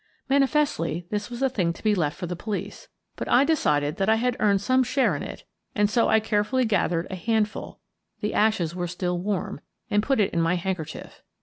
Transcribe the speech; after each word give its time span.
Manifestly, 0.27 1.05
this 1.11 1.29
was 1.29 1.43
a 1.43 1.47
thing 1.49 1.73
to 1.73 1.83
be 1.83 1.93
left 1.93 2.17
for 2.17 2.25
the 2.25 2.35
police, 2.35 2.87
but 3.15 3.29
I 3.29 3.43
decided 3.43 3.97
that 3.97 4.09
I 4.09 4.15
had 4.15 4.35
earned 4.39 4.59
some 4.59 4.81
share 4.83 5.15
in 5.15 5.21
it, 5.21 5.43
and 5.75 5.91
so 5.91 6.07
I 6.09 6.19
carefully 6.19 6.65
gathered 6.65 7.05
a 7.11 7.15
handful— 7.15 7.79
the 8.21 8.33
ashes 8.33 8.73
were 8.73 8.87
still 8.87 9.19
warm— 9.19 9.61
and 9.91 10.01
put 10.01 10.19
it 10.19 10.33
in 10.33 10.41
my 10.41 10.57
handker 10.57 10.87
chief. 10.87 11.21